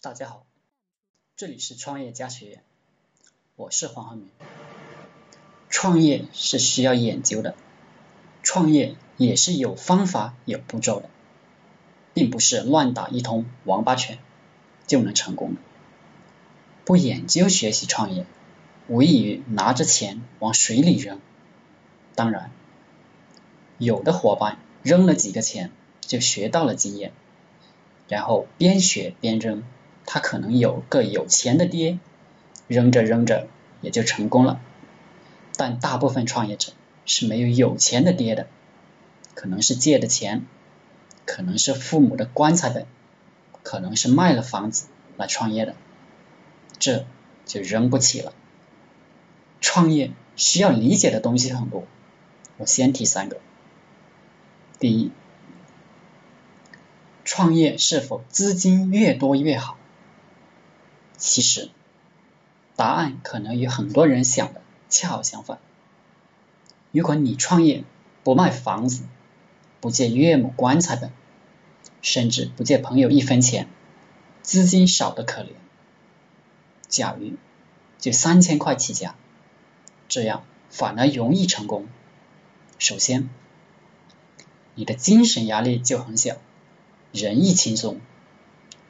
[0.00, 0.46] 大家好，
[1.34, 2.62] 这里是创业家学院，
[3.56, 4.28] 我是黄浩明。
[5.68, 7.56] 创业是需要研究的，
[8.44, 11.10] 创业也是有方法、有步骤的，
[12.14, 14.20] 并不是乱打一通王八拳
[14.86, 15.60] 就能成功的。
[16.84, 18.24] 不研究学习创业，
[18.86, 21.20] 无异于拿着钱往水里扔。
[22.14, 22.52] 当然，
[23.78, 27.12] 有的伙伴扔了几个钱就学到了经验，
[28.06, 29.64] 然后边学边扔。
[30.10, 31.98] 他可能有个有钱的爹，
[32.66, 33.46] 扔着扔着
[33.82, 34.58] 也就成功了。
[35.54, 36.72] 但大部分创业者
[37.04, 38.46] 是没有有钱的爹的，
[39.34, 40.46] 可能是借的钱，
[41.26, 42.86] 可能是父母的棺材本，
[43.62, 44.86] 可能是卖了房子
[45.18, 45.74] 来创业的，
[46.78, 47.04] 这
[47.44, 48.32] 就扔不起了。
[49.60, 51.84] 创业需要理解的东西很多，
[52.56, 53.40] 我先提三个。
[54.78, 55.10] 第一，
[57.26, 59.76] 创业是否资金越多越好？
[61.18, 61.70] 其实，
[62.76, 65.58] 答案可能与很多人想的恰好相反。
[66.92, 67.84] 如果你创业
[68.22, 69.02] 不卖房子，
[69.80, 71.10] 不借岳母棺材本，
[72.00, 73.68] 甚至不借朋友一分钱，
[74.42, 75.48] 资金少得可怜。
[76.88, 77.32] 假如
[77.98, 79.16] 就三千块起家，
[80.08, 81.88] 这样反而容易成功。
[82.78, 83.28] 首先，
[84.76, 86.36] 你的精神压力就很小，
[87.12, 88.00] 人一轻松，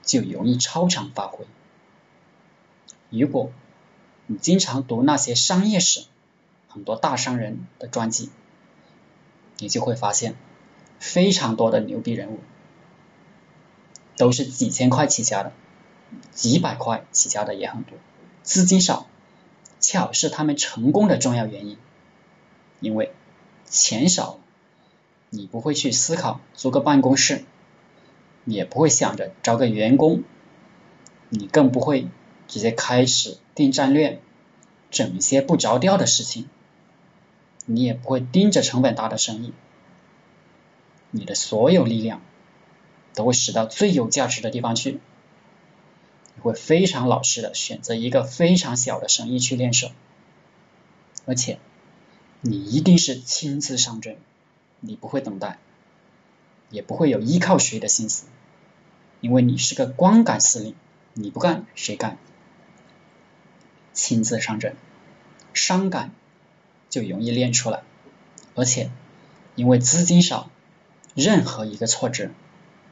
[0.04, 1.46] 就容易超常发挥。
[3.10, 3.50] 如果
[4.26, 6.04] 你经常读那些商业史，
[6.68, 8.30] 很多大商人的传记，
[9.58, 10.36] 你就会发现，
[10.98, 12.40] 非常多的牛逼人物
[14.18, 15.52] 都是几千块起家的，
[16.32, 17.96] 几百块起家的也很多，
[18.42, 19.06] 资金少，
[19.80, 21.78] 恰好是他们成功的重要原因。
[22.80, 23.12] 因为
[23.64, 24.38] 钱少，
[25.30, 27.44] 你不会去思考租个办公室，
[28.44, 30.22] 也不会想着招个员工，
[31.30, 32.06] 你更不会。
[32.48, 34.20] 直接开始定战略，
[34.90, 36.48] 整一些不着调的事情，
[37.66, 39.52] 你也不会盯着成本大的生意，
[41.10, 42.22] 你的所有力量
[43.14, 44.98] 都会使到最有价值的地方去，
[46.34, 49.90] 你会非常老实的选择一个非常小的生意去练手，
[51.26, 51.58] 而且
[52.40, 54.16] 你一定是亲自上阵，
[54.80, 55.58] 你不会等待，
[56.70, 58.24] 也不会有依靠谁的心思，
[59.20, 60.74] 因为你是个光杆司令，
[61.12, 62.16] 你不干谁干？
[63.92, 64.74] 亲自上阵，
[65.52, 66.12] 伤感
[66.88, 67.82] 就容易练出来，
[68.54, 68.90] 而且
[69.54, 70.50] 因为资金少，
[71.14, 72.30] 任何一个挫折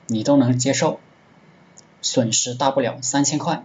[0.06, 1.00] 你都能接受，
[2.02, 3.64] 损失大不了三千块，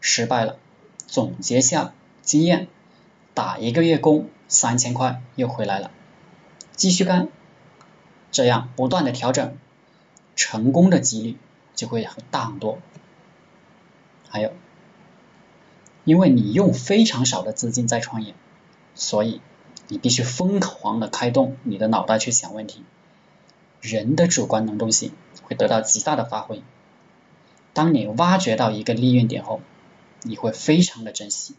[0.00, 0.58] 失败了
[1.06, 1.92] 总结下
[2.22, 2.68] 经验，
[3.34, 5.90] 打一个月工三千块又回来了，
[6.72, 7.28] 继续干，
[8.32, 9.56] 这样不断的调整，
[10.34, 11.36] 成功的几率
[11.74, 12.78] 就会很大很多，
[14.28, 14.52] 还有。
[16.08, 18.34] 因为你用非常少的资金在创业，
[18.94, 19.42] 所以
[19.88, 22.82] 你必须疯狂的开动你的脑袋去想问题。
[23.82, 26.62] 人的主观能动性会得到极大的发挥。
[27.74, 29.60] 当你挖掘到一个利润点后，
[30.22, 31.56] 你会非常的珍惜，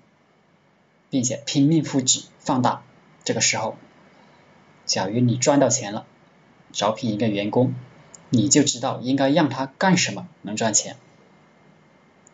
[1.11, 2.81] 并且拼命复制放大。
[3.23, 3.77] 这个时候，
[4.87, 6.07] 假如你赚到钱了，
[6.71, 7.75] 招聘一个员工，
[8.31, 10.95] 你就知道应该让他干什么能赚钱。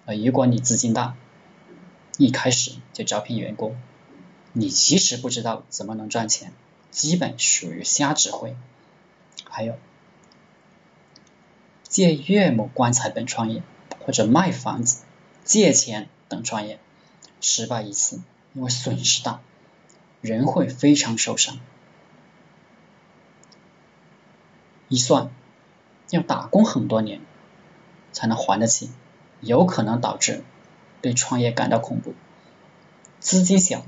[0.06, 1.18] 而如果你资金大，
[2.18, 3.76] 一开始就招聘员工，
[4.54, 6.54] 你其实不知道怎么能赚钱，
[6.92, 8.56] 基本属于瞎指挥。
[9.50, 9.78] 还有
[11.84, 13.64] 借岳母棺材本创业，
[14.00, 15.04] 或者卖房子、
[15.44, 16.80] 借钱等创业，
[17.42, 18.22] 失败一次，
[18.54, 19.42] 因为损失大，
[20.22, 21.60] 人会非常受伤。
[24.88, 25.32] 一算
[26.12, 27.20] 要打工很多年
[28.14, 28.90] 才能还得起，
[29.42, 30.44] 有可能导致。
[31.06, 32.16] 对创业感到恐怖，
[33.20, 33.86] 资金小，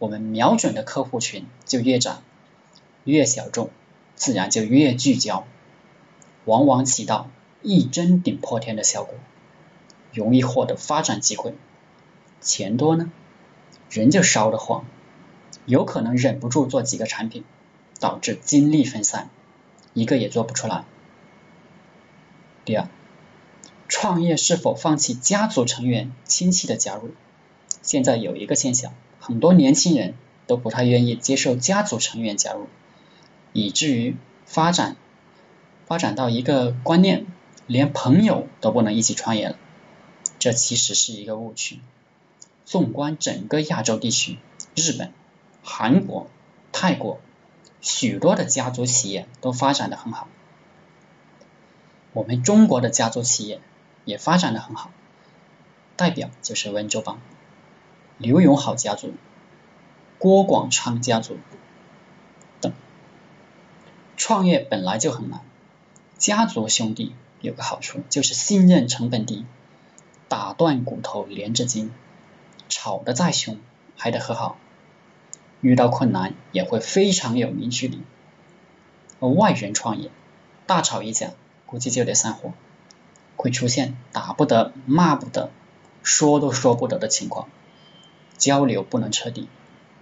[0.00, 2.16] 我们瞄准的客户群就越窄，
[3.04, 3.70] 越小众，
[4.16, 5.46] 自然就越聚焦，
[6.46, 7.30] 往往起到
[7.62, 9.14] 一针顶破天的效果，
[10.12, 11.54] 容易获得发展机会。
[12.40, 13.12] 钱多呢，
[13.88, 14.84] 人就烧得慌，
[15.66, 17.44] 有可能忍不住做几个产品，
[18.00, 19.30] 导致精力分散，
[19.94, 20.82] 一个也做不出来。
[22.64, 22.88] 第二。
[23.90, 27.10] 创业是否放弃家族成员、亲戚的加入？
[27.82, 30.14] 现在有一个现象，很多年轻人
[30.46, 32.68] 都不太愿意接受家族成员加入，
[33.52, 34.16] 以至于
[34.46, 34.96] 发展
[35.86, 37.26] 发展到一个观念，
[37.66, 39.56] 连朋友都不能一起创业了。
[40.38, 41.80] 这其实是一个误区。
[42.64, 44.38] 纵观整个亚洲地区，
[44.76, 45.12] 日本、
[45.64, 46.30] 韩国、
[46.70, 47.18] 泰国，
[47.80, 50.28] 许多的家族企业都发展的很好。
[52.12, 53.60] 我们中国的家族企业。
[54.04, 54.90] 也发展的很好，
[55.96, 57.20] 代表就是温州帮、
[58.18, 59.12] 刘永好家族、
[60.18, 61.38] 郭广昌家族
[62.60, 62.72] 等。
[64.16, 65.40] 创业本来就很难，
[66.18, 69.46] 家族兄弟有个好处就是信任成本低，
[70.28, 71.92] 打断骨头连着筋，
[72.68, 73.58] 吵得再凶
[73.96, 74.58] 还得和好，
[75.60, 78.02] 遇到困难也会非常有凝聚力。
[79.20, 80.10] 而外人创业，
[80.66, 81.32] 大吵一架
[81.66, 82.52] 估计就得散伙。
[83.40, 85.50] 会出现打不得、骂不得、
[86.02, 87.48] 说都说不得的情况，
[88.36, 89.48] 交流不能彻底，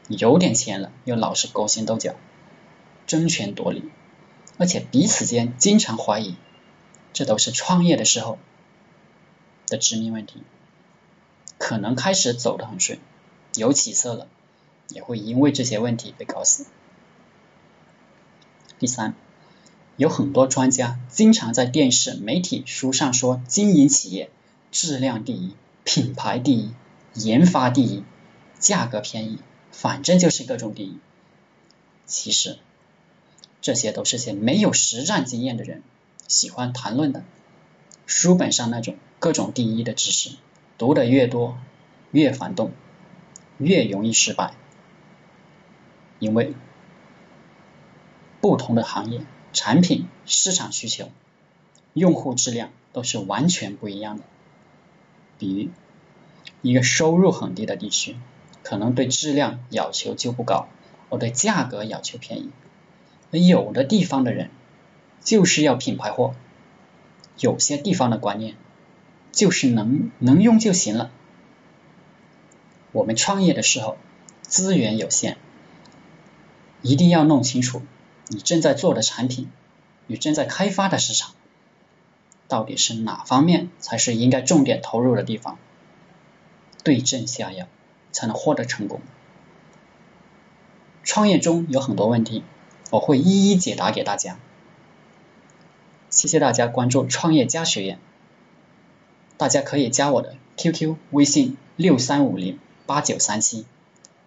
[0.09, 2.17] 有点钱了又老是勾心斗角、
[3.07, 3.89] 争权夺利，
[4.59, 6.35] 而且彼此间经常怀疑，
[7.13, 8.41] 这都是创业的时候
[9.69, 10.43] 的致命问题。
[11.59, 12.99] 可能开始走得很顺，
[13.55, 14.27] 有起色了，
[14.89, 16.67] 也会因为这些问题被搞死。
[18.81, 19.15] 第三。
[19.99, 24.31] 有很多专家经常在电视、媒体、书上说，经营企业
[24.71, 26.73] 质量第一、品牌第一、
[27.15, 28.05] 研发第一、
[28.61, 29.41] 价格便宜，
[29.73, 30.99] 反正就是各种第一。
[32.07, 32.59] 其实
[33.61, 35.83] 这些都是些没有实战经验的人
[36.29, 37.25] 喜欢谈论的。
[38.07, 40.31] 书本上那种各种第一的知识，
[40.79, 41.59] 读的越多
[42.13, 42.71] 越反动，
[43.59, 44.55] 越容易失败，
[46.21, 46.55] 因为
[48.41, 49.23] 不同的行业。
[49.53, 51.11] 产品市场需求、
[51.95, 54.25] 用户质量都是完全不一样的。
[55.39, 55.71] 比如，
[56.63, 58.17] 一个收入很低的地区，
[58.63, 60.69] 可能对质量要求就不高，
[61.11, 62.51] 而对价格要求便宜。
[63.31, 64.51] 而有的地方的人
[65.23, 66.35] 就是要品牌货，
[67.39, 68.57] 有些地方的观念
[69.33, 71.11] 就是能能用就行了。
[72.93, 73.99] 我们创业的时候
[74.43, 75.37] 资源有限，
[76.83, 77.83] 一定要弄清楚。
[78.29, 79.51] 你正在做的产品，
[80.07, 81.33] 与正在开发的市场，
[82.47, 85.59] 到底是哪方面才是应该重点投入的地方？
[86.85, 87.67] 对症下药，
[88.13, 89.01] 才能获得成功。
[91.03, 92.45] 创业中有很多问题，
[92.91, 94.39] 我会一一解答给大家。
[96.11, 97.99] 谢谢大家关注创业家学院，
[99.37, 103.67] 大家可以加我的 QQ 微信六三五零八九三七，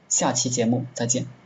[0.09, 1.40] 下期节目再见。